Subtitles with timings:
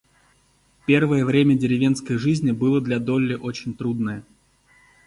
[0.87, 4.25] Первое время деревенской жизни было для Долли очень трудное.